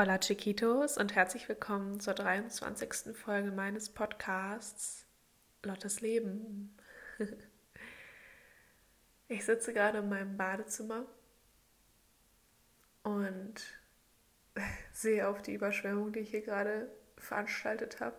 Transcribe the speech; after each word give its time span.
Hola 0.00 0.16
Chiquitos 0.18 0.96
und 0.96 1.14
herzlich 1.14 1.46
willkommen 1.46 2.00
zur 2.00 2.14
23. 2.14 3.14
Folge 3.14 3.50
meines 3.50 3.90
Podcasts 3.90 5.04
Lottes 5.62 6.00
Leben. 6.00 6.74
Ich 9.28 9.44
sitze 9.44 9.74
gerade 9.74 9.98
in 9.98 10.08
meinem 10.08 10.38
Badezimmer 10.38 11.04
und 13.02 13.54
sehe 14.94 15.28
auf 15.28 15.42
die 15.42 15.52
Überschwemmung, 15.52 16.14
die 16.14 16.20
ich 16.20 16.30
hier 16.30 16.40
gerade 16.40 16.90
veranstaltet 17.18 18.00
habe. 18.00 18.16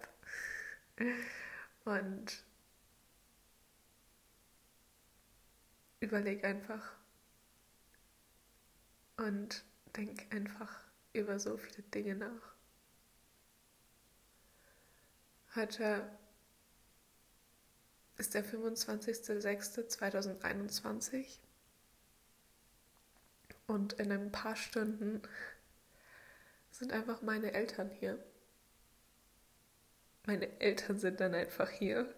Und 1.85 2.43
überlege 5.99 6.47
einfach 6.47 6.93
und 9.17 9.63
denke 9.95 10.27
einfach 10.29 10.90
über 11.13 11.39
so 11.39 11.57
viele 11.57 11.83
Dinge 11.83 12.15
nach. 12.15 12.55
Heute 15.55 16.09
ist 18.17 18.33
der 18.33 18.43
25.06.2021 18.45 21.39
und 23.67 23.93
in 23.93 24.11
ein 24.11 24.31
paar 24.31 24.55
Stunden 24.55 25.21
sind 26.71 26.93
einfach 26.93 27.21
meine 27.21 27.53
Eltern 27.53 27.89
hier. 27.89 28.23
Meine 30.25 30.59
Eltern 30.59 30.99
sind 30.99 31.19
dann 31.19 31.33
einfach 31.33 31.69
hier. 31.69 32.13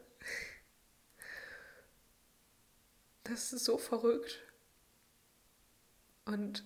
Das 3.23 3.53
ist 3.53 3.65
so 3.65 3.77
verrückt. 3.77 4.41
Und 6.25 6.65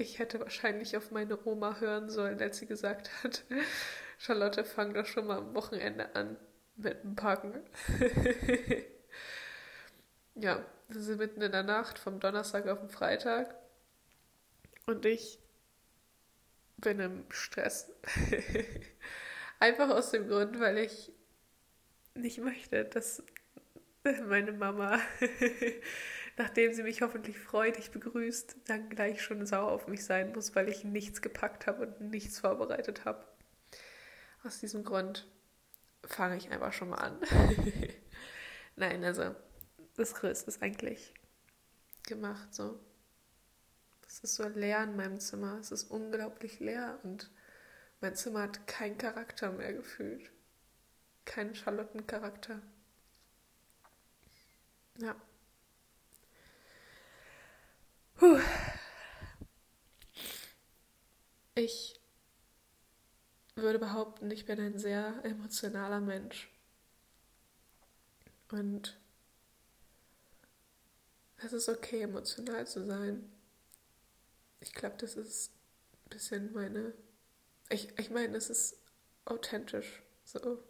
ich 0.00 0.18
hätte 0.18 0.40
wahrscheinlich 0.40 0.96
auf 0.96 1.10
meine 1.10 1.38
Oma 1.46 1.76
hören 1.78 2.08
sollen, 2.08 2.40
als 2.40 2.58
sie 2.58 2.66
gesagt 2.66 3.10
hat, 3.22 3.44
Charlotte, 4.18 4.64
fang 4.64 4.94
doch 4.94 5.06
schon 5.06 5.26
mal 5.26 5.38
am 5.38 5.54
Wochenende 5.54 6.14
an 6.14 6.36
mit 6.76 7.02
dem 7.02 7.14
Packen. 7.14 7.60
ja, 10.34 10.64
wir 10.88 11.00
sind 11.00 11.18
mitten 11.18 11.42
in 11.42 11.52
der 11.52 11.62
Nacht 11.62 11.98
vom 11.98 12.20
Donnerstag 12.20 12.66
auf 12.66 12.80
den 12.80 12.88
Freitag 12.88 13.54
und 14.86 15.04
ich 15.04 15.38
bin 16.78 16.98
im 17.00 17.24
Stress. 17.30 17.92
Einfach 19.60 19.90
aus 19.90 20.10
dem 20.10 20.28
Grund, 20.28 20.58
weil 20.58 20.78
ich 20.78 21.12
nicht 22.14 22.38
möchte, 22.38 22.86
dass 22.86 23.22
meine 24.26 24.52
Mama 24.52 24.98
nachdem 26.36 26.72
sie 26.72 26.82
mich 26.82 27.02
hoffentlich 27.02 27.38
freudig 27.38 27.90
begrüßt, 27.90 28.56
dann 28.66 28.88
gleich 28.88 29.22
schon 29.22 29.44
sauer 29.46 29.72
auf 29.72 29.88
mich 29.88 30.04
sein 30.04 30.32
muss, 30.32 30.54
weil 30.54 30.68
ich 30.68 30.84
nichts 30.84 31.22
gepackt 31.22 31.66
habe 31.66 31.86
und 31.86 32.10
nichts 32.10 32.40
vorbereitet 32.40 33.04
habe. 33.04 33.24
Aus 34.42 34.60
diesem 34.60 34.84
Grund 34.84 35.28
fange 36.04 36.36
ich 36.36 36.50
einfach 36.50 36.72
schon 36.72 36.90
mal 36.90 36.96
an. 36.96 37.20
Nein, 38.76 39.04
also 39.04 39.34
das 39.96 40.14
Größte 40.14 40.48
ist 40.48 40.62
eigentlich 40.62 41.14
gemacht 42.04 42.54
so. 42.54 42.80
Es 44.06 44.18
ist 44.20 44.34
so 44.34 44.48
leer 44.48 44.82
in 44.82 44.96
meinem 44.96 45.20
Zimmer. 45.20 45.58
Es 45.60 45.70
ist 45.70 45.84
unglaublich 45.84 46.58
leer 46.58 46.98
und 47.04 47.30
mein 48.00 48.16
Zimmer 48.16 48.42
hat 48.42 48.66
keinen 48.66 48.98
Charakter 48.98 49.52
mehr 49.52 49.72
gefühlt. 49.72 50.30
Keinen 51.24 51.54
Charlottencharakter. 51.54 52.60
Ja. 54.98 55.14
Ich 61.62 62.00
würde 63.54 63.78
behaupten, 63.78 64.30
ich 64.30 64.46
bin 64.46 64.58
ein 64.58 64.78
sehr 64.78 65.22
emotionaler 65.24 66.00
Mensch. 66.00 66.50
Und 68.50 68.98
es 71.36 71.52
ist 71.52 71.68
okay, 71.68 72.00
emotional 72.00 72.66
zu 72.66 72.82
sein. 72.86 73.30
Ich 74.60 74.72
glaube, 74.72 74.96
das 74.96 75.16
ist 75.16 75.52
ein 76.06 76.08
bisschen 76.08 76.52
meine. 76.54 76.94
Ich, 77.68 77.92
ich 77.98 78.08
meine, 78.08 78.38
es 78.38 78.48
ist 78.48 78.78
authentisch. 79.26 80.02
So. 80.24 80.64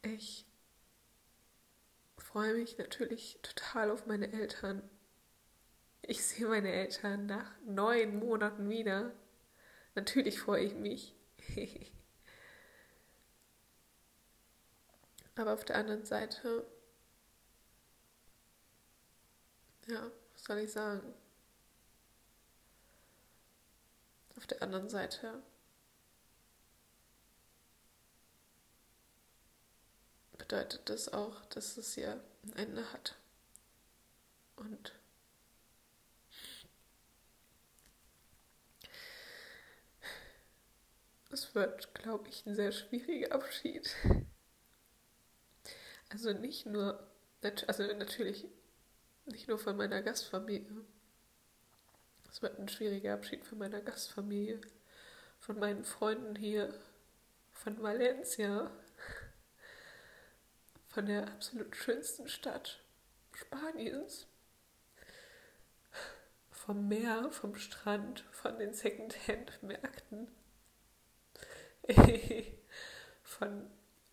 Ich 0.00 0.46
freue 2.16 2.54
mich 2.54 2.78
natürlich 2.78 3.38
total 3.42 3.90
auf 3.90 4.06
meine 4.06 4.32
Eltern. 4.32 4.82
Ich 6.06 6.22
sehe 6.22 6.46
meine 6.46 6.70
Eltern 6.70 7.24
nach 7.26 7.50
neun 7.64 8.18
Monaten 8.18 8.68
wieder. 8.68 9.10
Natürlich 9.94 10.38
freue 10.38 10.64
ich 10.64 10.74
mich. 10.74 11.14
Aber 15.34 15.54
auf 15.54 15.64
der 15.64 15.76
anderen 15.76 16.04
Seite, 16.04 16.66
ja, 19.86 20.10
was 20.32 20.44
soll 20.44 20.58
ich 20.58 20.72
sagen? 20.72 21.14
Auf 24.36 24.46
der 24.46 24.62
anderen 24.62 24.90
Seite 24.90 25.42
bedeutet 30.36 30.86
das 30.90 31.10
auch, 31.14 31.46
dass 31.46 31.78
es 31.78 31.96
ja 31.96 32.20
ein 32.42 32.52
Ende 32.56 32.92
hat. 32.92 33.16
Und 34.56 34.92
es 41.34 41.54
wird, 41.54 41.94
glaube 41.94 42.28
ich, 42.28 42.46
ein 42.46 42.54
sehr 42.54 42.72
schwieriger 42.72 43.34
Abschied. 43.34 43.94
Also 46.10 46.32
nicht 46.32 46.64
nur, 46.64 47.04
also 47.66 47.82
natürlich 47.94 48.46
nicht 49.26 49.48
nur 49.48 49.58
von 49.58 49.76
meiner 49.76 50.00
Gastfamilie. 50.00 50.84
Es 52.30 52.40
wird 52.40 52.58
ein 52.58 52.68
schwieriger 52.68 53.14
Abschied 53.14 53.44
von 53.44 53.58
meiner 53.58 53.80
Gastfamilie, 53.80 54.60
von 55.40 55.58
meinen 55.58 55.84
Freunden 55.84 56.36
hier, 56.36 56.72
von 57.52 57.82
Valencia, 57.82 58.70
von 60.88 61.06
der 61.06 61.26
absolut 61.26 61.74
schönsten 61.74 62.28
Stadt 62.28 62.80
Spaniens. 63.32 64.28
Vom 66.50 66.86
Meer, 66.88 67.30
vom 67.30 67.56
Strand, 67.56 68.20
von 68.30 68.58
den 68.58 68.72
Secondhand-Märkten, 68.72 70.28
von 73.22 73.70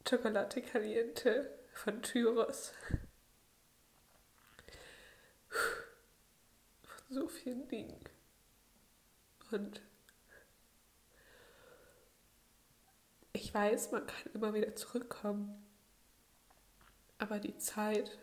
Chocolate 0.08 0.62
Caliente, 0.62 1.50
von 1.74 2.02
Tyros. 2.02 2.74
Von 5.50 7.06
so 7.10 7.28
vielen 7.28 7.68
Dingen. 7.68 8.04
Und 9.52 9.82
ich 13.34 13.54
weiß, 13.54 13.92
man 13.92 14.06
kann 14.06 14.34
immer 14.34 14.54
wieder 14.54 14.76
zurückkommen. 14.76 15.66
Aber 17.18 17.40
die 17.40 17.58
Zeit 17.58 18.18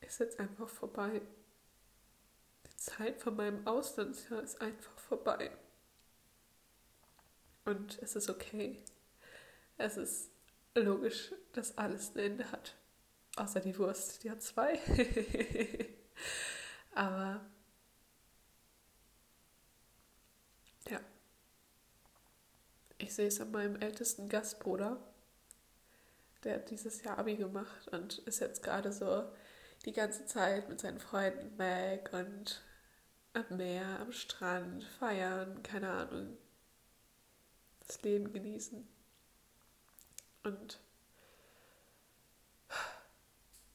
ist 0.00 0.20
jetzt 0.20 0.38
einfach 0.38 0.68
vorbei. 0.68 1.22
Die 2.66 2.76
Zeit 2.76 3.20
von 3.20 3.34
meinem 3.34 3.66
Auslandsjahr 3.66 4.42
ist 4.42 4.60
einfach 4.60 4.96
vorbei. 4.98 5.50
Und 7.64 7.98
es 8.02 8.16
ist 8.16 8.28
okay. 8.28 8.82
Es 9.78 9.96
ist 9.96 10.30
logisch, 10.74 11.32
dass 11.52 11.76
alles 11.78 12.14
ein 12.14 12.18
Ende 12.18 12.50
hat. 12.50 12.74
Außer 13.36 13.60
die 13.60 13.76
Wurst, 13.78 14.24
die 14.24 14.30
hat 14.30 14.42
zwei. 14.42 14.78
Aber 16.94 17.44
ja. 20.88 21.00
Ich 22.98 23.14
sehe 23.14 23.28
es 23.28 23.40
an 23.40 23.50
meinem 23.50 23.76
ältesten 23.76 24.28
Gastbruder 24.28 25.00
der 26.44 26.54
hat 26.54 26.70
dieses 26.70 27.02
Jahr 27.02 27.18
Abi 27.18 27.36
gemacht 27.36 27.88
und 27.88 28.18
ist 28.18 28.40
jetzt 28.40 28.62
gerade 28.62 28.92
so 28.92 29.24
die 29.84 29.92
ganze 29.92 30.26
Zeit 30.26 30.68
mit 30.68 30.80
seinen 30.80 31.00
Freunden 31.00 31.56
weg 31.58 32.10
und 32.12 32.62
am 33.34 33.56
Meer, 33.56 34.00
am 34.00 34.12
Strand, 34.12 34.84
feiern, 34.98 35.62
keine 35.62 35.90
Ahnung. 35.90 36.36
Das 37.86 38.02
Leben 38.02 38.32
genießen. 38.32 38.86
Und 40.44 40.80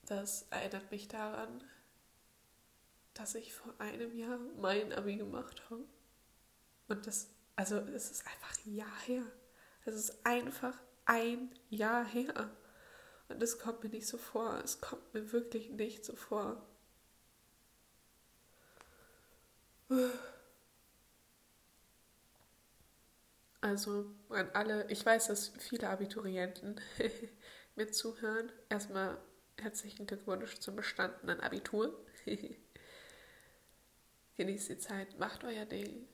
das 0.06 0.48
erinnert 0.50 0.90
mich 0.92 1.08
daran, 1.08 1.64
dass 3.14 3.36
ich 3.36 3.54
vor 3.54 3.74
einem 3.80 4.18
Jahr 4.18 4.40
mein 4.58 4.94
Abi 4.94 5.16
gemacht 5.18 5.64
habe. 5.70 5.84
Und 6.88 7.08
das, 7.08 7.30
also 7.56 7.78
es 7.78 8.12
ist 8.12 8.26
einfach 8.26 8.66
ein 8.66 8.76
Jahr 8.76 9.00
her. 9.06 9.24
Es 9.86 9.96
ist 9.96 10.26
einfach 10.26 10.78
ein 11.06 11.54
Jahr 11.70 12.06
her. 12.06 12.50
Und 13.30 13.44
es 13.44 13.60
kommt 13.60 13.84
mir 13.84 13.90
nicht 13.90 14.08
so 14.08 14.18
vor. 14.18 14.62
Es 14.64 14.80
kommt 14.80 15.14
mir 15.14 15.32
wirklich 15.32 15.70
nicht 15.70 16.06
so 16.06 16.16
vor. 16.16 16.66
Also 23.62 24.14
an 24.30 24.50
alle, 24.54 24.90
ich 24.90 25.06
weiß, 25.06 25.28
dass 25.28 25.50
viele 25.58 25.90
Abiturienten 25.90 26.80
mir 27.76 27.92
zuhören. 27.92 28.52
Erstmal 28.70 29.18
herzlichen 29.60 30.06
Glückwunsch 30.06 30.60
zum 30.60 30.76
bestandenen 30.76 31.40
Abitur. 31.42 31.98
Genießt 34.38 34.70
die 34.70 34.78
Zeit, 34.78 35.18
macht 35.18 35.44
euer 35.44 35.66
Ding 35.66 36.08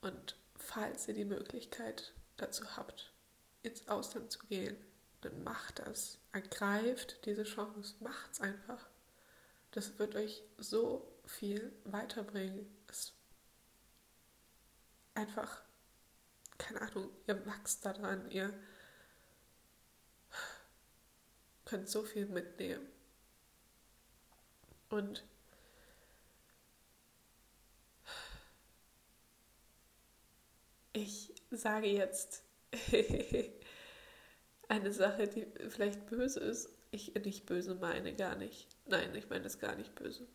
und 0.00 0.36
falls 0.56 1.06
ihr 1.06 1.14
die 1.14 1.24
Möglichkeit 1.24 2.12
dazu 2.36 2.76
habt, 2.76 3.12
ins 3.62 3.86
Ausland 3.88 4.32
zu 4.32 4.40
gehen, 4.46 4.76
dann 5.20 5.44
macht 5.44 5.78
das. 5.78 6.18
Ergreift 6.32 7.24
diese 7.24 7.44
Chance, 7.44 7.94
macht's 8.00 8.40
einfach. 8.40 8.88
Das 9.70 9.98
wird 9.98 10.16
euch 10.16 10.42
so 10.58 11.08
viel 11.24 11.72
weiterbringen. 11.84 12.66
Es 12.88 13.12
einfach, 15.14 15.62
keine 16.62 16.80
Ahnung, 16.82 17.10
ihr 17.26 17.46
wachst 17.46 17.84
daran, 17.84 18.30
ihr 18.30 18.52
könnt 21.64 21.88
so 21.88 22.02
viel 22.02 22.26
mitnehmen. 22.26 22.86
Und 24.88 25.24
ich 30.92 31.34
sage 31.50 31.88
jetzt 31.88 32.44
eine 34.68 34.92
Sache, 34.92 35.26
die 35.28 35.46
vielleicht 35.70 36.06
böse 36.06 36.40
ist. 36.40 36.68
Ich 36.90 37.14
nicht 37.14 37.46
böse 37.46 37.74
meine, 37.74 38.14
gar 38.14 38.36
nicht. 38.36 38.68
Nein, 38.84 39.14
ich 39.14 39.30
meine 39.30 39.46
es 39.46 39.58
gar 39.58 39.74
nicht 39.76 39.94
böse. 39.94 40.28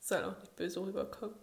Soll 0.00 0.24
auch 0.24 0.38
nicht 0.40 0.56
böse 0.56 0.80
rüberkommen. 0.80 1.36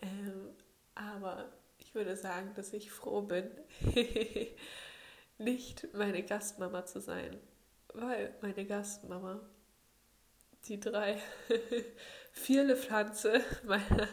Ähm, 0.00 0.50
aber 0.94 1.52
ich 1.88 1.94
würde 1.94 2.16
sagen, 2.16 2.52
dass 2.54 2.74
ich 2.74 2.90
froh 2.90 3.22
bin, 3.22 3.50
nicht 5.38 5.88
meine 5.94 6.22
Gastmama 6.22 6.84
zu 6.84 7.00
sein, 7.00 7.38
weil 7.94 8.34
meine 8.42 8.66
Gastmama 8.66 9.40
die 10.66 10.78
drei 10.78 11.18
viele 12.32 12.76
Pflanze 12.76 13.40
meiner, 13.64 14.06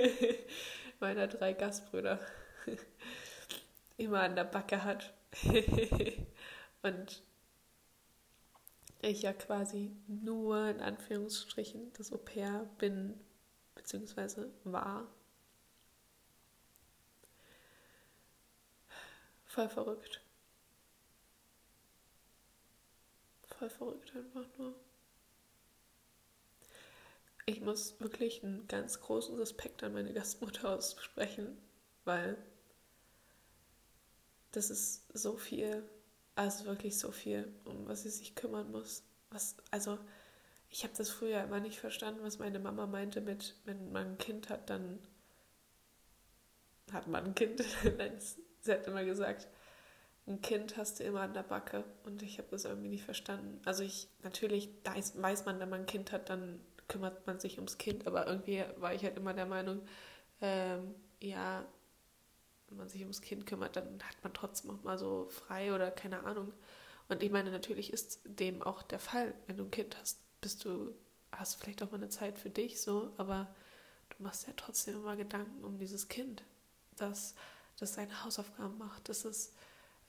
meiner 1.00 1.26
drei 1.26 1.52
Gastbrüder 1.52 2.18
immer 3.98 4.20
an 4.20 4.34
der 4.34 4.44
Backe 4.44 4.82
hat. 4.82 5.12
Und 6.82 7.22
ich 9.02 9.20
ja 9.20 9.34
quasi 9.34 9.94
nur 10.06 10.66
in 10.68 10.80
Anführungsstrichen 10.80 11.92
das 11.98 12.10
Au 12.10 12.16
pair 12.16 12.66
bin, 12.78 13.20
beziehungsweise 13.74 14.50
war. 14.64 15.06
Voll 19.56 19.70
verrückt. 19.70 20.20
Voll 23.58 23.70
verrückt 23.70 24.12
einfach 24.14 24.44
nur. 24.58 24.74
Ich 27.46 27.62
muss 27.62 27.98
wirklich 27.98 28.44
einen 28.44 28.68
ganz 28.68 29.00
großen 29.00 29.34
Respekt 29.38 29.82
an 29.82 29.94
meine 29.94 30.12
Gastmutter 30.12 30.76
aussprechen, 30.76 31.56
weil 32.04 32.36
das 34.52 34.68
ist 34.68 35.06
so 35.14 35.38
viel 35.38 35.88
also 36.34 36.66
wirklich 36.66 36.98
so 36.98 37.10
viel, 37.10 37.50
um 37.64 37.88
was 37.88 38.02
sie 38.02 38.10
sich 38.10 38.34
kümmern 38.34 38.70
muss. 38.70 39.04
Was, 39.30 39.56
also 39.70 39.98
ich 40.68 40.84
habe 40.84 40.92
das 40.98 41.08
früher 41.08 41.42
immer 41.42 41.60
nicht 41.60 41.78
verstanden, 41.78 42.20
was 42.22 42.38
meine 42.38 42.58
Mama 42.58 42.86
meinte 42.86 43.22
mit, 43.22 43.56
wenn 43.64 43.90
man 43.90 44.08
ein 44.08 44.18
Kind 44.18 44.50
hat, 44.50 44.68
dann 44.68 44.98
hat 46.92 47.06
man 47.06 47.24
ein 47.24 47.34
Kind. 47.34 47.64
sie 48.66 48.72
hat 48.72 48.86
immer 48.86 49.04
gesagt, 49.04 49.48
ein 50.26 50.42
Kind 50.42 50.76
hast 50.76 50.98
du 50.98 51.04
immer 51.04 51.20
an 51.20 51.34
der 51.34 51.44
Backe 51.44 51.84
und 52.04 52.22
ich 52.22 52.38
habe 52.38 52.48
das 52.50 52.64
irgendwie 52.64 52.88
nicht 52.88 53.04
verstanden. 53.04 53.60
Also 53.64 53.84
ich, 53.84 54.08
natürlich 54.22 54.70
weiß 54.84 55.44
man, 55.44 55.60
wenn 55.60 55.68
man 55.68 55.80
ein 55.80 55.86
Kind 55.86 56.12
hat, 56.12 56.28
dann 56.30 56.60
kümmert 56.88 57.26
man 57.26 57.38
sich 57.40 57.56
ums 57.56 57.78
Kind, 57.78 58.06
aber 58.06 58.26
irgendwie 58.26 58.64
war 58.76 58.92
ich 58.92 59.04
halt 59.04 59.16
immer 59.16 59.34
der 59.34 59.46
Meinung, 59.46 59.82
ähm, 60.40 60.94
ja, 61.20 61.64
wenn 62.68 62.78
man 62.78 62.88
sich 62.88 63.02
ums 63.02 63.22
Kind 63.22 63.46
kümmert, 63.46 63.76
dann 63.76 64.02
hat 64.02 64.16
man 64.22 64.34
trotzdem 64.34 64.70
auch 64.70 64.82
mal 64.82 64.98
so 64.98 65.26
frei 65.28 65.72
oder 65.72 65.90
keine 65.90 66.24
Ahnung. 66.24 66.52
Und 67.08 67.22
ich 67.22 67.30
meine, 67.30 67.50
natürlich 67.52 67.92
ist 67.92 68.20
dem 68.24 68.62
auch 68.62 68.82
der 68.82 68.98
Fall. 68.98 69.32
Wenn 69.46 69.56
du 69.56 69.64
ein 69.64 69.70
Kind 69.70 69.96
hast, 70.00 70.20
bist 70.40 70.64
du, 70.64 70.92
hast 71.30 71.54
vielleicht 71.54 71.82
auch 71.82 71.92
mal 71.92 71.98
eine 71.98 72.08
Zeit 72.08 72.38
für 72.38 72.50
dich 72.50 72.80
so, 72.80 73.12
aber 73.16 73.54
du 74.10 74.22
machst 74.24 74.46
ja 74.48 74.52
trotzdem 74.56 74.96
immer 74.96 75.16
Gedanken 75.16 75.64
um 75.64 75.78
dieses 75.78 76.08
Kind, 76.08 76.42
dass 77.76 77.90
das 77.90 77.94
seine 77.94 78.24
Hausaufgaben 78.24 78.78
macht, 78.78 79.08
dass 79.08 79.24
es 79.24 79.52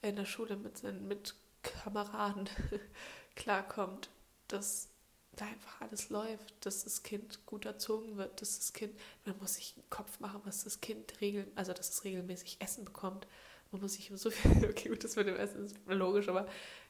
in 0.01 0.15
der 0.15 0.25
Schule 0.25 0.55
mit 0.55 0.77
seinen 0.77 1.07
Mitkameraden 1.07 2.49
klarkommt, 3.35 4.09
dass 4.47 4.89
da 5.35 5.45
einfach 5.45 5.81
alles 5.81 6.09
läuft, 6.09 6.65
dass 6.65 6.83
das 6.83 7.03
Kind 7.03 7.45
gut 7.45 7.65
erzogen 7.65 8.17
wird, 8.17 8.41
dass 8.41 8.57
das 8.57 8.73
Kind, 8.73 8.97
man 9.25 9.37
muss 9.37 9.55
sich 9.55 9.75
einen 9.75 9.89
Kopf 9.89 10.19
machen, 10.19 10.41
was 10.45 10.63
das 10.63 10.81
Kind 10.81 11.19
regel, 11.21 11.51
also 11.55 11.73
dass 11.73 11.89
es 11.89 12.03
regelmäßig 12.03 12.57
Essen 12.59 12.85
bekommt. 12.85 13.27
Man 13.71 13.81
muss 13.81 13.93
sich 13.93 14.11
so 14.15 14.31
viel, 14.31 14.65
okay, 14.69 14.89
gut, 14.89 15.03
das 15.03 15.15
mit 15.15 15.27
dem 15.27 15.35
Essen 15.35 15.65
ist 15.65 15.77
logisch, 15.85 16.29
aber 16.29 16.47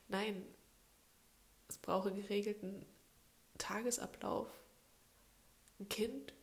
nein, 0.08 0.46
es 1.68 1.78
braucht 1.78 2.08
einen 2.08 2.22
geregelten 2.22 2.86
Tagesablauf. 3.58 4.48
Ein 5.80 5.90
Kind, 5.90 6.34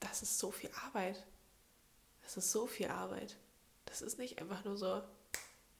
das 0.00 0.22
ist 0.22 0.38
so 0.38 0.50
viel 0.50 0.70
Arbeit. 0.86 1.24
Das 2.22 2.36
ist 2.36 2.52
so 2.52 2.66
viel 2.66 2.88
Arbeit. 2.88 3.36
Das 3.84 4.02
ist 4.02 4.18
nicht 4.18 4.40
einfach 4.40 4.64
nur 4.64 4.76
so 4.76 5.02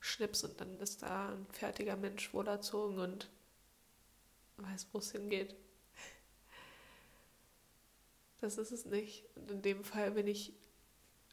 Schnips 0.00 0.44
und 0.44 0.61
dann 0.61 0.79
ist 0.81 1.03
da 1.03 1.31
ein 1.31 1.47
fertiger 1.50 1.97
Mensch 1.97 2.35
wohlerzogen 2.35 2.99
und 2.99 3.31
weiß, 4.56 4.89
wo 4.93 4.99
es 4.99 5.12
hingeht. 5.12 5.55
Das 8.41 8.59
ist 8.59 8.73
es 8.73 8.85
nicht. 8.87 9.25
Und 9.37 9.50
in 9.50 9.62
dem 9.62 9.85
Fall 9.85 10.11
bin 10.11 10.27
ich 10.27 10.53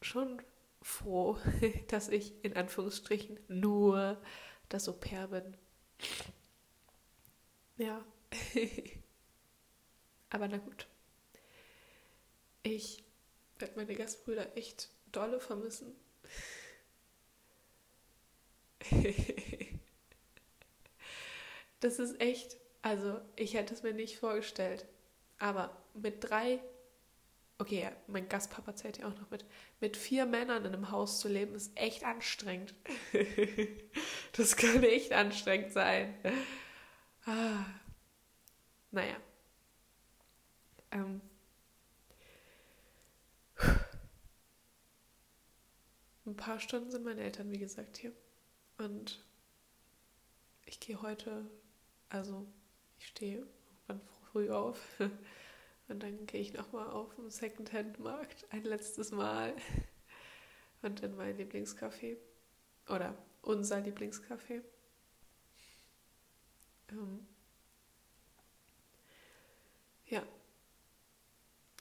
schon 0.01 0.41
froh, 0.81 1.37
dass 1.87 2.07
ich 2.07 2.33
in 2.43 2.55
Anführungsstrichen 2.55 3.39
nur 3.47 4.21
das 4.69 4.87
Au 4.87 4.93
pair 4.93 5.27
bin. 5.27 5.57
Ja. 7.77 8.05
Aber 10.29 10.47
na 10.47 10.57
gut. 10.57 10.87
Ich 12.61 13.03
werde 13.57 13.75
meine 13.75 13.95
Gastbrüder 13.95 14.55
echt 14.55 14.89
dolle 15.11 15.39
vermissen. 15.39 15.95
das 21.79 21.99
ist 21.99 22.19
echt 22.21 22.59
also, 22.81 23.19
ich 23.35 23.53
hätte 23.55 23.73
es 23.73 23.83
mir 23.83 23.93
nicht 23.93 24.17
vorgestellt. 24.19 24.85
Aber 25.37 25.75
mit 25.93 26.29
drei, 26.29 26.59
okay, 27.57 27.81
ja, 27.83 27.91
mein 28.07 28.29
Gastpapa 28.29 28.75
zählt 28.75 28.99
ja 28.99 29.07
auch 29.07 29.15
noch 29.15 29.29
mit, 29.29 29.45
mit 29.79 29.97
vier 29.97 30.25
Männern 30.25 30.65
in 30.65 30.73
einem 30.73 30.91
Haus 30.91 31.19
zu 31.19 31.27
leben, 31.27 31.55
ist 31.55 31.71
echt 31.77 32.03
anstrengend. 32.05 32.73
das 34.33 34.55
kann 34.55 34.83
echt 34.83 35.11
anstrengend 35.11 35.71
sein. 35.73 36.15
Ah. 37.25 37.65
Naja. 38.91 39.15
Ähm. 40.91 41.21
Ein 46.29 46.35
paar 46.35 46.59
Stunden 46.59 46.91
sind 46.91 47.03
meine 47.05 47.21
Eltern, 47.21 47.51
wie 47.51 47.57
gesagt, 47.57 47.97
hier. 47.97 48.13
Und 48.77 49.25
ich 50.67 50.79
gehe 50.79 51.01
heute, 51.01 51.49
also 52.09 52.45
ich 52.99 53.07
stehe 53.07 53.47
irgendwann 53.87 54.07
früh 54.31 54.51
auf. 54.51 54.79
Und 55.87 56.03
dann 56.03 56.27
gehe 56.27 56.39
ich 56.39 56.53
nochmal 56.53 56.87
auf 56.91 57.15
den 57.15 57.31
Secondhand-Markt 57.31 58.45
ein 58.51 58.61
letztes 58.63 59.09
Mal. 59.09 59.55
Und 60.83 60.99
in 60.99 61.15
mein 61.15 61.35
Lieblingscafé. 61.35 62.17
Oder 62.87 63.17
unser 63.41 63.77
Lieblingscafé. 63.77 64.61
Ähm, 66.91 67.25
ja, 70.05 70.21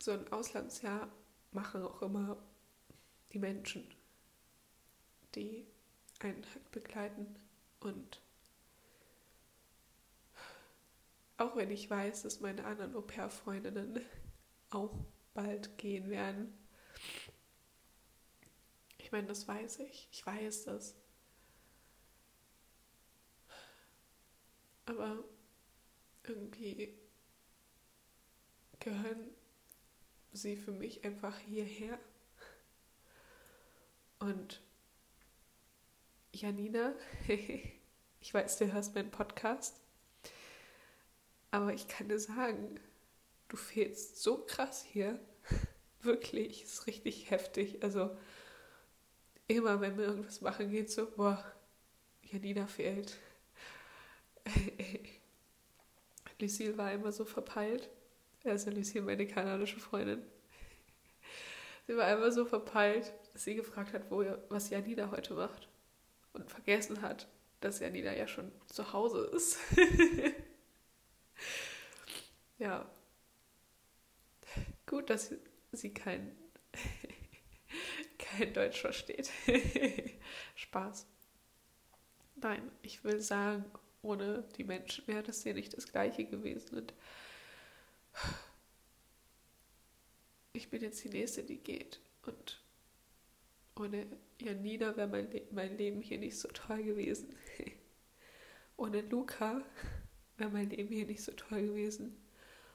so 0.00 0.12
ein 0.12 0.32
Auslandsjahr 0.32 1.12
machen 1.52 1.82
auch 1.82 2.00
immer 2.00 2.42
die 3.34 3.38
Menschen, 3.38 3.86
die 5.34 5.66
einen 6.20 6.44
halt 6.54 6.70
begleiten 6.70 7.36
und 7.80 8.20
Auch 11.38 11.54
wenn 11.54 11.70
ich 11.70 11.88
weiß, 11.88 12.22
dass 12.22 12.40
meine 12.40 12.64
anderen 12.64 12.96
Au-pair-Freundinnen 12.96 14.04
auch 14.70 14.92
bald 15.34 15.78
gehen 15.78 16.10
werden. 16.10 16.52
Ich 18.98 19.12
meine, 19.12 19.28
das 19.28 19.46
weiß 19.46 19.78
ich. 19.78 20.08
Ich 20.10 20.26
weiß 20.26 20.64
das. 20.64 20.96
Aber 24.86 25.22
irgendwie 26.24 26.92
gehören 28.80 29.30
sie 30.32 30.56
für 30.56 30.72
mich 30.72 31.04
einfach 31.04 31.38
hierher. 31.38 32.00
Und 34.18 34.60
Janina, 36.32 36.94
ich 37.28 38.34
weiß, 38.34 38.58
du 38.58 38.72
hörst 38.72 38.94
meinen 38.94 39.10
Podcast, 39.10 39.80
aber 41.50 41.72
ich 41.72 41.88
kann 41.88 42.08
dir 42.08 42.18
sagen, 42.18 42.78
du 43.48 43.56
fehlst 43.56 44.22
so 44.22 44.44
krass 44.46 44.82
hier. 44.82 45.18
Wirklich, 46.02 46.62
ist 46.62 46.86
richtig 46.86 47.30
heftig. 47.30 47.82
Also 47.82 48.16
immer, 49.48 49.80
wenn 49.80 49.98
wir 49.98 50.04
irgendwas 50.04 50.40
machen, 50.40 50.70
geht 50.70 50.90
so, 50.90 51.10
boah, 51.10 51.44
Janina 52.22 52.66
fehlt. 52.66 53.16
Lucille 56.38 56.78
war 56.78 56.92
immer 56.92 57.10
so 57.10 57.24
verpeilt. 57.24 57.88
Also 58.44 58.70
Lucille, 58.70 59.04
meine 59.04 59.26
kanadische 59.26 59.80
Freundin. 59.80 60.22
Sie 61.86 61.96
war 61.96 62.12
immer 62.12 62.30
so 62.30 62.44
verpeilt, 62.44 63.12
dass 63.32 63.44
sie 63.44 63.54
gefragt 63.54 63.94
hat, 63.94 64.10
wo, 64.10 64.24
was 64.50 64.70
Janina 64.70 65.10
heute 65.10 65.34
macht. 65.34 65.67
Und 66.38 66.50
vergessen 66.50 67.02
hat, 67.02 67.28
dass 67.60 67.80
Janina 67.80 68.14
ja 68.14 68.28
schon 68.28 68.52
zu 68.66 68.92
Hause 68.92 69.30
ist. 69.34 69.58
ja. 72.58 72.88
Gut, 74.86 75.10
dass 75.10 75.34
sie 75.72 75.92
kein, 75.92 76.36
kein 78.18 78.54
Deutsch 78.54 78.80
versteht. 78.80 79.30
Spaß. 80.54 81.06
Nein, 82.36 82.70
ich 82.82 83.02
will 83.02 83.20
sagen, 83.20 83.64
ohne 84.02 84.44
die 84.56 84.64
Menschen 84.64 85.06
wäre 85.08 85.24
das 85.24 85.42
hier 85.42 85.54
nicht 85.54 85.76
das 85.76 85.90
Gleiche 85.90 86.24
gewesen. 86.24 86.78
Und 86.78 86.94
ich 90.52 90.70
bin 90.70 90.82
jetzt 90.82 91.02
die 91.02 91.10
Nächste, 91.10 91.42
die 91.42 91.58
geht. 91.58 92.00
Und 92.22 92.60
ohne 93.78 94.06
Janina 94.40 94.96
wäre 94.96 95.08
mein, 95.08 95.30
Le 95.30 95.42
mein 95.50 95.76
Leben 95.76 96.02
hier 96.02 96.18
nicht 96.18 96.38
so 96.38 96.48
toll 96.48 96.82
gewesen. 96.82 97.34
ohne 98.76 99.00
Luca 99.02 99.62
wäre 100.36 100.50
mein 100.50 100.70
Leben 100.70 100.88
hier 100.88 101.06
nicht 101.06 101.22
so 101.22 101.32
toll 101.32 101.62
gewesen. 101.62 102.16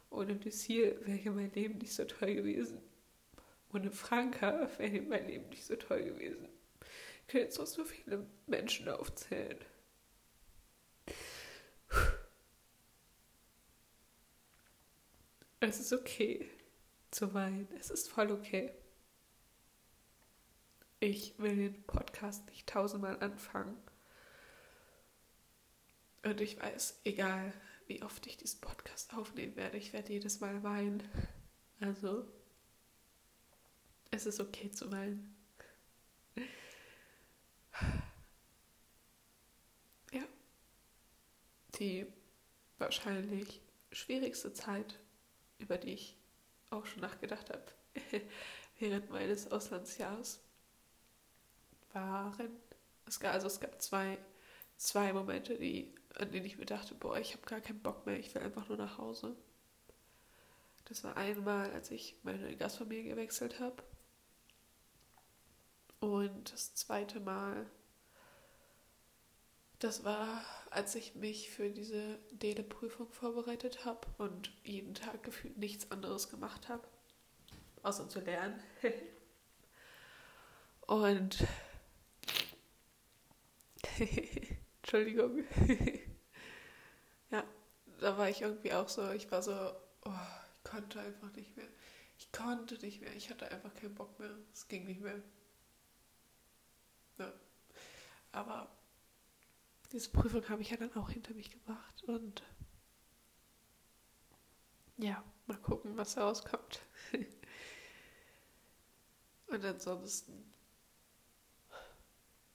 Ohne 0.09 0.33
Lucille 0.33 0.99
wäre 1.05 1.31
mein 1.31 1.51
Leben 1.53 1.77
nicht 1.79 1.93
so 1.93 2.05
toll 2.05 2.35
gewesen. 2.35 2.81
Ohne 3.73 3.91
Franka 3.91 4.69
wäre 4.77 5.01
mein 5.01 5.27
Leben 5.27 5.49
nicht 5.49 5.63
so 5.63 5.75
toll 5.75 6.03
gewesen. 6.03 6.47
Ich 7.21 7.27
könnte 7.27 7.45
jetzt 7.45 7.57
noch 7.57 7.65
so 7.65 7.83
viele 7.83 8.27
Menschen 8.45 8.87
aufzählen. 8.89 9.57
Es 15.59 15.79
ist 15.79 15.93
okay 15.93 16.49
zu 17.09 17.33
weinen. 17.33 17.67
Es 17.79 17.89
ist 17.89 18.09
voll 18.09 18.31
okay. 18.31 18.73
Ich 21.05 21.37
will 21.37 21.57
den 21.57 21.83
Podcast 21.83 22.47
nicht 22.47 22.65
tausendmal 22.65 23.19
anfangen. 23.19 23.75
Und 26.23 26.39
ich 26.39 26.57
weiß, 26.61 27.01
egal 27.03 27.51
wie 27.87 28.01
oft 28.01 28.25
ich 28.25 28.37
diesen 28.37 28.61
Podcast 28.61 29.13
aufnehmen 29.13 29.57
werde, 29.57 29.75
ich 29.75 29.91
werde 29.91 30.13
jedes 30.13 30.39
Mal 30.39 30.63
weinen. 30.63 31.03
Also, 31.81 32.25
es 34.11 34.25
ist 34.25 34.39
okay 34.39 34.71
zu 34.71 34.93
weinen. 34.93 35.35
Ja. 40.13 40.23
Die 41.79 42.07
wahrscheinlich 42.77 43.59
schwierigste 43.91 44.53
Zeit, 44.53 45.01
über 45.57 45.77
die 45.77 45.95
ich 45.95 46.15
auch 46.69 46.85
schon 46.85 47.01
nachgedacht 47.01 47.49
habe, 47.49 47.65
während 48.79 49.09
meines 49.09 49.51
Auslandsjahres, 49.51 50.39
waren, 51.93 52.49
es 53.05 53.19
gab, 53.19 53.33
also 53.33 53.47
es 53.47 53.59
gab 53.59 53.81
zwei, 53.81 54.17
zwei 54.77 55.13
Momente, 55.13 55.57
die, 55.57 55.93
an 56.15 56.31
denen 56.31 56.45
ich 56.45 56.57
mir 56.57 56.65
dachte, 56.65 56.95
boah, 56.95 57.17
ich 57.17 57.33
habe 57.33 57.45
gar 57.45 57.61
keinen 57.61 57.81
Bock 57.81 58.05
mehr, 58.05 58.19
ich 58.19 58.33
will 58.33 58.41
einfach 58.41 58.67
nur 58.67 58.77
nach 58.77 58.97
Hause. 58.97 59.35
Das 60.85 61.03
war 61.03 61.15
einmal, 61.17 61.71
als 61.71 61.91
ich 61.91 62.17
meine 62.23 62.55
Gastfamilie 62.57 63.03
gewechselt 63.11 63.59
habe. 63.59 63.81
Und 65.99 66.51
das 66.51 66.75
zweite 66.75 67.21
Mal, 67.21 67.65
das 69.79 70.03
war, 70.03 70.43
als 70.69 70.95
ich 70.95 71.15
mich 71.15 71.49
für 71.49 71.69
diese 71.69 72.19
Dele-Prüfung 72.31 73.11
vorbereitet 73.11 73.85
habe 73.85 74.07
und 74.17 74.51
jeden 74.63 74.93
Tag 74.93 75.23
gefühlt 75.23 75.57
nichts 75.57 75.91
anderes 75.91 76.29
gemacht 76.29 76.67
habe, 76.67 76.85
außer 77.83 78.09
zu 78.09 78.19
lernen. 78.19 78.61
und 80.87 81.45
Entschuldigung. 84.81 85.43
ja, 87.31 87.43
da 87.99 88.17
war 88.17 88.29
ich 88.29 88.41
irgendwie 88.41 88.73
auch 88.73 88.89
so, 88.89 89.11
ich 89.11 89.31
war 89.31 89.41
so, 89.41 89.53
oh, 90.05 90.11
ich 90.55 90.63
konnte 90.63 90.99
einfach 90.99 91.31
nicht 91.33 91.55
mehr. 91.55 91.67
Ich 92.17 92.31
konnte 92.31 92.75
nicht 92.79 93.01
mehr. 93.01 93.13
Ich 93.15 93.29
hatte 93.29 93.49
einfach 93.51 93.73
keinen 93.73 93.95
Bock 93.95 94.19
mehr. 94.19 94.31
Es 94.53 94.67
ging 94.67 94.85
nicht 94.85 95.01
mehr. 95.01 95.21
Ja. 97.17 97.31
Aber 98.31 98.75
diese 99.91 100.09
Prüfung 100.09 100.47
habe 100.49 100.61
ich 100.61 100.71
ja 100.71 100.77
dann 100.77 100.95
auch 100.95 101.09
hinter 101.09 101.33
mich 101.33 101.51
gebracht 101.51 102.03
und 102.05 102.43
ja, 104.97 105.23
mal 105.47 105.57
gucken, 105.57 105.97
was 105.97 106.17
rauskommt. 106.17 106.81
und 109.47 109.65
ansonsten 109.65 110.52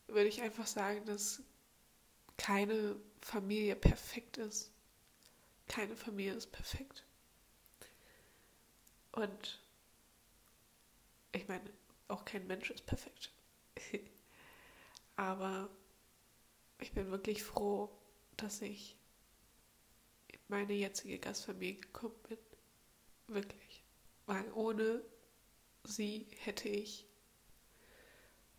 würde 0.08 0.28
ich 0.28 0.42
einfach 0.42 0.66
sagen, 0.66 1.04
dass 1.06 1.42
keine 2.36 2.96
Familie 3.20 3.76
perfekt 3.76 4.38
ist. 4.38 4.72
Keine 5.66 5.96
Familie 5.96 6.34
ist 6.34 6.50
perfekt. 6.50 7.04
Und 9.12 9.60
ich 11.32 11.46
meine, 11.48 11.70
auch 12.08 12.24
kein 12.24 12.46
Mensch 12.46 12.70
ist 12.70 12.86
perfekt. 12.86 13.32
Aber 15.16 15.68
ich 16.78 16.92
bin 16.92 17.10
wirklich 17.10 17.42
froh, 17.42 17.90
dass 18.36 18.62
ich 18.62 18.96
in 20.28 20.38
meine 20.48 20.72
jetzige 20.72 21.18
Gastfamilie 21.18 21.80
gekommen 21.80 22.18
bin. 22.28 22.38
Wirklich. 23.26 23.82
Weil 24.26 24.50
ohne 24.52 25.02
sie 25.84 26.26
hätte 26.38 26.68
ich 26.68 27.04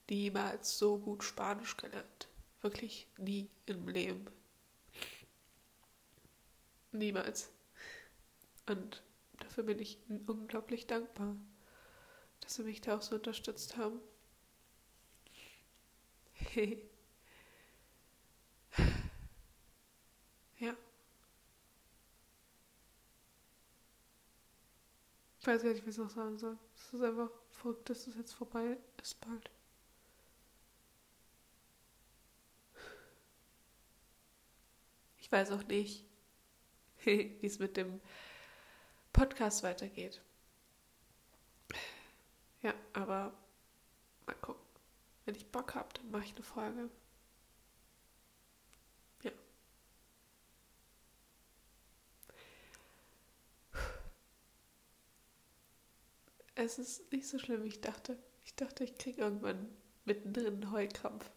niemals 0.09 0.77
so 0.77 0.97
gut 0.97 1.23
Spanisch 1.23 1.77
gelernt. 1.77 2.27
Wirklich 2.61 3.07
nie 3.17 3.49
im 3.65 3.87
Leben. 3.87 4.25
Niemals. 6.91 7.49
Und 8.67 9.01
dafür 9.39 9.63
bin 9.63 9.79
ich 9.79 9.99
unglaublich 10.27 10.87
dankbar, 10.87 11.35
dass 12.41 12.55
sie 12.55 12.63
mich 12.63 12.81
da 12.81 12.97
auch 12.97 13.01
so 13.01 13.15
unterstützt 13.15 13.77
haben. 13.77 13.99
ja. 20.59 20.75
Ich 25.39 25.47
weiß 25.47 25.63
gar 25.63 25.69
nicht, 25.69 25.85
wie 25.85 25.89
ich 25.89 25.95
es 25.95 25.97
noch 25.97 26.09
sagen 26.09 26.37
soll. 26.37 26.57
Es 26.75 26.93
ist 26.93 27.01
einfach 27.01 27.29
verrückt, 27.51 27.89
dass 27.89 28.07
es 28.07 28.15
jetzt 28.15 28.33
vorbei 28.33 28.77
ist 29.01 29.19
bald. 29.21 29.49
Ich 35.29 35.33
weiß 35.33 35.51
auch 35.51 35.63
nicht, 35.67 36.03
wie 37.03 37.37
es 37.43 37.59
mit 37.59 37.77
dem 37.77 38.01
Podcast 39.13 39.61
weitergeht. 39.61 40.19
Ja, 42.63 42.73
aber 42.93 43.31
mal 44.25 44.33
gucken. 44.41 44.65
Wenn 45.25 45.35
ich 45.35 45.45
Bock 45.51 45.75
habe, 45.75 45.89
dann 45.93 46.09
mache 46.09 46.23
ich 46.25 46.33
eine 46.33 46.43
Folge. 46.43 46.89
Ja. 49.21 49.31
Es 56.55 56.79
ist 56.79 57.11
nicht 57.11 57.27
so 57.27 57.37
schlimm, 57.37 57.63
wie 57.63 57.67
ich 57.67 57.81
dachte. 57.81 58.17
Ich 58.45 58.55
dachte, 58.55 58.83
ich 58.83 58.97
kriege 58.97 59.21
irgendwann 59.21 59.69
mittendrin 60.05 60.47
einen 60.63 60.71
Heulkrampf. 60.71 61.29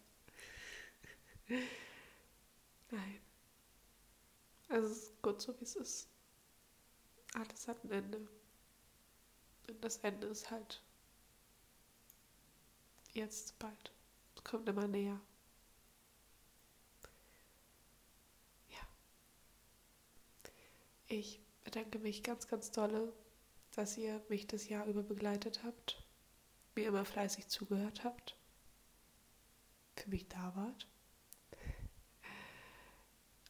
Nein. 2.90 3.21
Also 4.72 4.88
es 4.88 5.02
ist 5.04 5.22
gut 5.22 5.40
so, 5.40 5.58
wie 5.60 5.64
es 5.64 5.76
ist. 5.76 6.08
Alles 7.34 7.68
hat 7.68 7.82
ein 7.84 7.90
Ende. 7.90 8.18
Und 9.68 9.84
das 9.84 9.98
Ende 9.98 10.26
ist 10.26 10.50
halt 10.50 10.82
jetzt 13.12 13.58
bald. 13.58 13.92
Es 14.34 14.44
kommt 14.44 14.68
immer 14.68 14.88
näher. 14.88 15.20
Ja. 18.70 18.86
Ich 21.06 21.40
bedanke 21.64 21.98
mich 21.98 22.22
ganz, 22.22 22.48
ganz 22.48 22.70
dolle 22.70 23.12
dass 23.72 23.96
ihr 23.96 24.22
mich 24.28 24.46
das 24.46 24.68
Jahr 24.68 24.86
über 24.86 25.02
begleitet 25.02 25.62
habt, 25.64 26.02
mir 26.74 26.88
immer 26.88 27.04
fleißig 27.04 27.48
zugehört 27.48 28.04
habt, 28.04 28.36
für 29.96 30.10
mich 30.10 30.28
da 30.28 30.54
wart, 30.54 30.86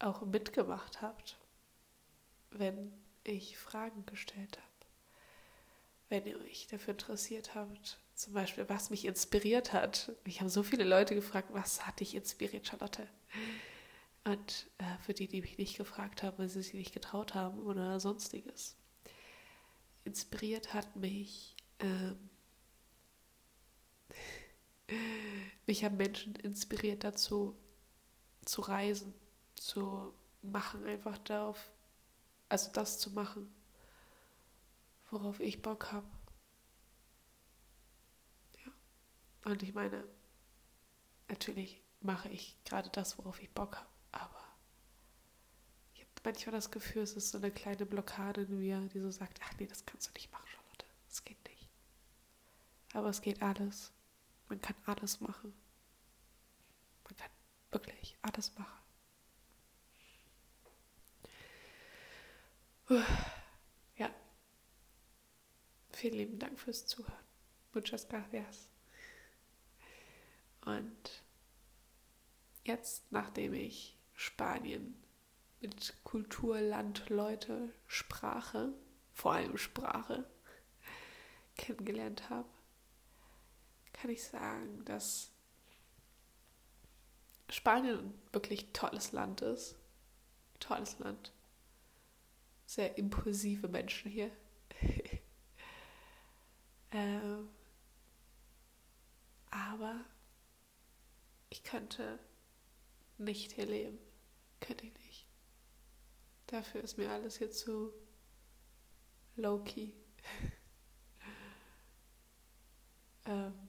auch 0.02 0.22
mitgemacht 0.22 1.02
habt, 1.02 1.38
wenn 2.50 2.92
ich 3.24 3.56
Fragen 3.56 4.04
gestellt 4.06 4.58
habe, 4.58 4.68
wenn 6.08 6.26
ihr 6.26 6.38
euch 6.40 6.66
dafür 6.66 6.92
interessiert 6.92 7.54
habt, 7.54 7.98
zum 8.14 8.34
Beispiel, 8.34 8.68
was 8.68 8.90
mich 8.90 9.04
inspiriert 9.04 9.72
hat. 9.72 10.12
Mich 10.24 10.40
haben 10.40 10.48
so 10.48 10.62
viele 10.62 10.84
Leute 10.84 11.14
gefragt, 11.14 11.48
was 11.52 11.86
hat 11.86 12.00
dich 12.00 12.14
inspiriert, 12.14 12.66
Charlotte? 12.66 13.08
Und 14.24 14.70
äh, 14.78 14.98
für 15.04 15.14
die, 15.14 15.26
die 15.26 15.40
mich 15.40 15.58
nicht 15.58 15.76
gefragt 15.76 16.22
haben, 16.22 16.38
weil 16.38 16.48
sie 16.48 16.62
sich 16.62 16.74
nicht 16.74 16.92
getraut 16.92 17.34
haben 17.34 17.60
oder 17.62 17.98
sonstiges. 17.98 18.76
Inspiriert 20.04 20.74
hat 20.74 20.94
mich, 20.96 21.56
ähm, 21.80 22.30
mich 25.66 25.84
haben 25.84 25.96
Menschen 25.96 26.36
inspiriert 26.36 27.02
dazu, 27.04 27.56
zu 28.44 28.60
reisen, 28.60 29.14
zu 29.66 30.14
machen, 30.42 30.84
einfach 30.86 31.18
darauf, 31.18 31.72
also 32.48 32.70
das 32.72 32.98
zu 32.98 33.10
machen, 33.10 33.54
worauf 35.10 35.40
ich 35.40 35.62
Bock 35.62 35.92
habe. 35.92 36.06
Ja. 38.64 38.72
Und 39.50 39.62
ich 39.62 39.74
meine, 39.74 40.04
natürlich 41.28 41.80
mache 42.00 42.28
ich 42.28 42.56
gerade 42.64 42.90
das, 42.90 43.18
worauf 43.18 43.40
ich 43.40 43.50
Bock 43.50 43.76
habe, 43.76 43.88
aber 44.10 44.44
ich 45.94 46.00
habe 46.00 46.10
manchmal 46.24 46.54
das 46.54 46.70
Gefühl, 46.70 47.02
es 47.02 47.14
ist 47.14 47.30
so 47.30 47.38
eine 47.38 47.50
kleine 47.50 47.86
Blockade 47.86 48.42
in 48.42 48.58
mir, 48.58 48.80
die 48.88 49.00
so 49.00 49.10
sagt, 49.10 49.40
ach 49.44 49.52
nee, 49.58 49.66
das 49.66 49.86
kannst 49.86 50.08
du 50.08 50.12
nicht 50.14 50.32
machen, 50.32 50.46
Charlotte, 50.46 50.86
das 51.08 51.24
geht 51.24 51.42
nicht. 51.48 51.68
Aber 52.94 53.08
es 53.08 53.22
geht 53.22 53.40
alles. 53.42 53.92
Man 54.48 54.60
kann 54.60 54.76
alles 54.84 55.20
machen. 55.20 55.54
Man 57.04 57.16
kann 57.16 57.30
wirklich 57.70 58.18
alles 58.20 58.54
machen. 58.58 58.81
Ja. 63.96 64.10
Vielen 65.90 66.14
lieben 66.14 66.38
Dank 66.38 66.58
fürs 66.58 66.86
Zuhören. 66.86 67.24
Muchas 67.72 68.08
gracias. 68.08 68.68
Und 70.64 71.24
jetzt, 72.64 73.10
nachdem 73.10 73.54
ich 73.54 73.98
Spanien 74.14 75.02
mit 75.60 75.94
Kultur, 76.04 76.60
Land, 76.60 77.08
Leute, 77.08 77.72
Sprache, 77.86 78.72
vor 79.12 79.32
allem 79.32 79.56
Sprache, 79.56 80.28
kennengelernt 81.56 82.30
habe, 82.30 82.48
kann 83.92 84.10
ich 84.10 84.24
sagen, 84.24 84.84
dass 84.84 85.30
Spanien 87.48 87.98
ein 87.98 88.14
wirklich 88.32 88.72
tolles 88.72 89.12
Land 89.12 89.42
ist. 89.42 89.76
Tolles 90.58 90.98
Land. 90.98 91.32
Sehr 92.72 92.96
impulsive 92.96 93.68
Menschen 93.68 94.10
hier. 94.10 94.30
ähm, 96.92 97.50
aber 99.50 100.02
ich 101.50 101.62
könnte 101.64 102.18
nicht 103.18 103.52
hier 103.52 103.66
leben. 103.66 103.98
Könnte 104.60 104.86
ich 104.86 104.94
nicht. 105.00 105.26
Dafür 106.46 106.82
ist 106.82 106.96
mir 106.96 107.10
alles 107.10 107.36
hier 107.36 107.50
zu 107.50 107.92
low-key. 109.36 109.92
ähm, 113.26 113.68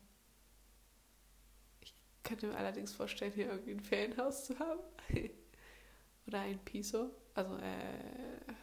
ich 1.81 1.93
könnte 2.23 2.47
mir 2.47 2.55
allerdings 2.55 2.93
vorstellen, 2.93 3.33
hier 3.33 3.47
irgendwie 3.47 3.71
ein 3.71 3.81
Ferienhaus 3.81 4.45
zu 4.45 4.57
haben. 4.59 4.79
Oder 6.25 6.39
ein 6.39 6.63
Piso. 6.63 7.13
Also, 7.33 7.57
äh. 7.57 8.53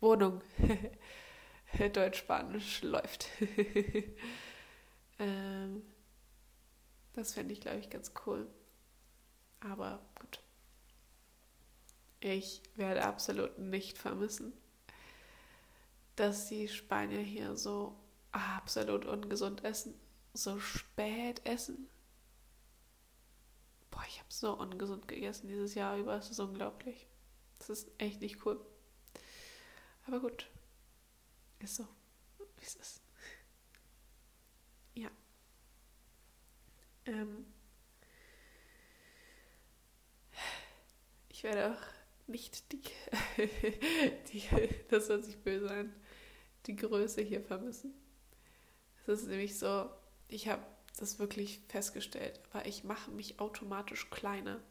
Wohnung. 0.00 0.42
Deutsch-Spanisch 1.92 2.82
läuft. 2.82 3.28
ähm, 5.18 5.82
das 7.14 7.34
fände 7.34 7.52
ich, 7.52 7.60
glaube 7.60 7.78
ich, 7.78 7.90
ganz 7.90 8.12
cool. 8.26 8.46
Aber 9.60 10.00
gut. 10.20 10.40
Ich 12.20 12.62
werde 12.76 13.04
absolut 13.04 13.58
nicht 13.58 13.98
vermissen, 13.98 14.52
dass 16.16 16.48
die 16.48 16.68
Spanier 16.68 17.20
hier 17.20 17.56
so 17.56 17.96
absolut 18.32 19.04
ungesund 19.06 19.64
essen, 19.64 19.94
so 20.34 20.58
spät 20.58 21.44
essen. 21.44 21.88
Boah, 23.90 24.04
ich 24.08 24.18
habe 24.18 24.32
so 24.32 24.52
ungesund 24.58 25.08
gegessen 25.08 25.48
dieses 25.48 25.74
Jahr 25.74 25.96
über. 25.96 26.16
Es 26.16 26.30
ist 26.30 26.40
unglaublich. 26.40 27.06
Das 27.58 27.70
ist 27.70 27.88
echt 27.98 28.20
nicht 28.20 28.44
cool. 28.44 28.60
Aber 30.06 30.20
gut. 30.20 30.48
Ist 31.58 31.76
so, 31.76 31.86
wie 32.38 32.64
es 32.64 32.76
ist. 32.76 33.02
Ja. 34.94 35.10
Ähm. 37.06 37.46
Ich 41.28 41.42
werde 41.42 41.72
auch 41.72 41.82
nicht 42.28 42.72
die, 42.72 42.80
die 44.32 44.42
das 44.88 45.06
soll 45.06 45.22
sich 45.22 45.36
böse 45.38 45.68
sein, 45.68 45.94
die 46.66 46.76
Größe 46.76 47.20
hier 47.22 47.42
vermissen. 47.42 47.94
Es 49.06 49.20
ist 49.20 49.28
nämlich 49.28 49.58
so, 49.58 49.88
ich 50.28 50.48
habe 50.48 50.64
das 50.98 51.18
wirklich 51.18 51.60
festgestellt, 51.68 52.40
aber 52.50 52.66
ich 52.66 52.84
mache 52.84 53.10
mich 53.10 53.38
automatisch 53.38 54.08
kleiner, 54.10 54.62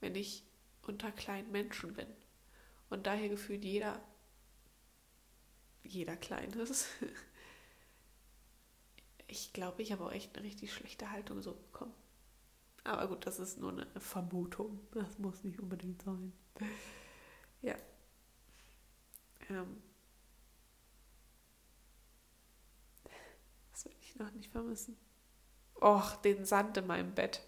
wenn 0.00 0.14
ich 0.14 0.44
unter 0.82 1.10
kleinen 1.10 1.50
Menschen 1.50 1.94
bin. 1.94 2.06
Und 2.90 3.06
daher 3.06 3.28
gefühlt 3.28 3.64
jeder, 3.64 4.00
jeder 5.82 6.16
klein 6.16 6.50
ist. 6.52 6.86
Ich 9.26 9.52
glaube, 9.52 9.82
ich 9.82 9.92
habe 9.92 10.04
auch 10.04 10.12
echt 10.12 10.36
eine 10.36 10.44
richtig 10.44 10.72
schlechte 10.72 11.10
Haltung 11.12 11.40
so 11.40 11.54
bekommen. 11.54 11.94
Aber 12.82 13.06
gut, 13.08 13.26
das 13.26 13.38
ist 13.38 13.58
nur 13.58 13.70
eine 13.70 13.86
Vermutung. 14.00 14.80
Das 14.92 15.18
muss 15.18 15.44
nicht 15.44 15.60
unbedingt 15.60 16.02
sein. 16.02 16.32
Ja. 17.62 17.76
Ähm. 19.48 19.82
Das 23.70 23.84
will 23.84 23.94
ich 24.00 24.16
noch 24.16 24.32
nicht 24.32 24.50
vermissen. 24.50 24.96
Och, 25.80 26.16
den 26.16 26.44
Sand 26.44 26.76
in 26.76 26.86
meinem 26.86 27.14
Bett. 27.14 27.42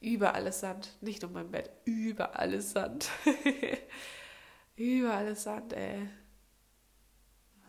Überall 0.00 0.46
ist 0.46 0.60
Sand. 0.60 0.96
Nicht 1.00 1.22
nur 1.22 1.30
mein 1.30 1.50
Bett. 1.50 1.70
Überall 1.84 2.54
ist 2.54 2.70
Sand. 2.70 3.08
überall 4.76 5.28
ist 5.28 5.42
Sand, 5.42 5.72
ey. 5.72 6.08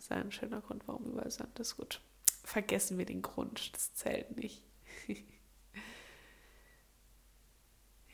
Ist 0.10 0.16
ein 0.16 0.32
schöner 0.32 0.62
Grund, 0.62 0.88
warum 0.88 1.06
überall 1.06 1.30
Sand 1.30 1.60
ist. 1.60 1.78
Gut. 1.78 2.02
Vergessen 2.44 2.98
wir 2.98 3.06
den 3.06 3.22
Grund. 3.22 3.76
Das 3.76 3.94
zählt 3.94 4.36
nicht. 4.36 4.64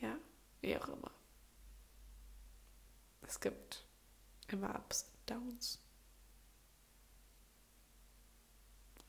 ja, 0.00 0.18
wie 0.60 0.76
auch 0.76 0.88
immer. 0.88 1.10
Es 3.22 3.40
gibt 3.40 3.86
immer 4.48 4.74
Ups 4.78 5.10
und 5.10 5.30
Downs. 5.30 5.82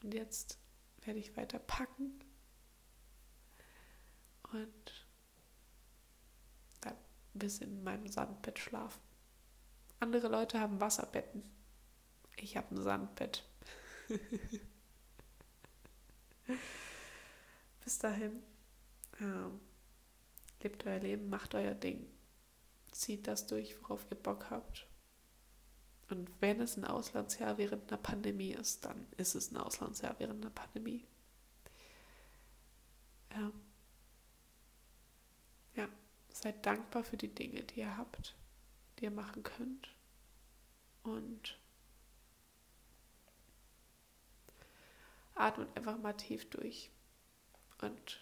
Und 0.02 0.14
jetzt 0.14 0.58
werde 1.02 1.20
ich 1.20 1.36
weiter 1.36 1.60
packen 1.60 2.24
und 4.54 5.08
dann 6.80 6.96
bis 7.34 7.60
in 7.60 7.84
meinem 7.84 8.08
Sandbett 8.08 8.60
schlafen. 8.60 9.02
Andere 10.00 10.30
Leute 10.30 10.62
haben 10.62 10.80
Wasserbetten. 10.80 11.57
Ich 12.38 12.56
habe 12.58 12.74
ein 12.74 12.82
Sandbett. 12.82 13.44
bis 17.84 18.00
dahin, 18.00 18.42
ähm, 19.20 19.60
lebt 20.62 20.86
euer 20.86 21.00
Leben, 21.00 21.30
macht 21.30 21.54
euer 21.56 21.76
Ding 21.76 22.08
zieht 22.98 23.28
das 23.28 23.48
durch, 23.48 23.82
worauf 23.82 24.06
ihr 24.10 24.18
Bock 24.18 24.50
habt. 24.50 24.88
Und 26.10 26.30
wenn 26.42 26.62
es 26.62 26.78
ein 26.78 26.86
Auslandsjahr 26.86 27.58
während 27.58 27.92
einer 27.92 28.02
Pandemie 28.02 28.52
ist, 28.52 28.86
dann 28.86 29.08
ist 29.18 29.36
es 29.36 29.52
ein 29.52 29.58
Auslandsjahr 29.58 30.16
während 30.20 30.44
einer 30.44 30.54
Pandemie. 30.54 31.06
Ja. 33.32 33.52
ja, 35.76 35.90
seid 36.30 36.66
dankbar 36.66 37.04
für 37.04 37.18
die 37.18 37.34
Dinge, 37.34 37.64
die 37.64 37.82
ihr 37.82 37.98
habt, 37.98 38.36
die 38.98 39.04
ihr 39.04 39.12
machen 39.12 39.44
könnt. 39.44 39.90
Und 41.04 41.60
atmet 45.38 45.76
einfach 45.78 45.98
mal 45.98 46.14
tief 46.14 46.50
durch. 46.50 46.92
Und 47.82 48.22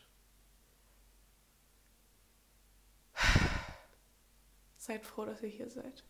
Seid 4.78 5.04
froh, 5.06 5.26
dass 5.26 5.42
ihr 5.42 5.50
hier 5.50 5.70
seid. 5.70 6.04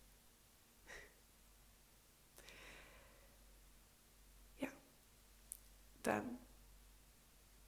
dann 6.06 6.38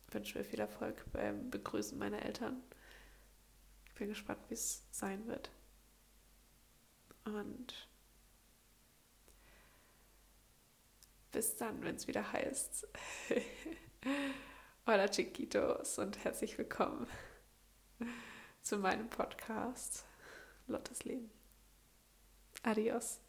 wünsche 0.09 0.37
mir 0.37 0.43
viel 0.43 0.59
Erfolg 0.59 1.05
beim 1.11 1.49
Begrüßen 1.49 1.97
meiner 1.97 2.21
Eltern. 2.21 2.61
Ich 3.87 3.95
bin 3.95 4.09
gespannt, 4.09 4.39
wie 4.49 4.53
es 4.53 4.85
sein 4.91 5.27
wird. 5.27 5.51
Und 7.25 7.89
bis 11.37 11.55
dann, 11.55 11.83
wenn 11.83 11.97
es 11.97 12.07
wieder 12.07 12.33
heißt. 12.33 12.87
Hola 14.87 15.07
Chiquitos 15.07 15.99
und 15.99 16.23
herzlich 16.23 16.57
willkommen 16.57 17.05
zu 18.63 18.79
meinem 18.79 19.07
Podcast 19.07 20.03
Lottes 20.65 21.03
Leben. 21.03 21.29
Adios. 22.63 23.19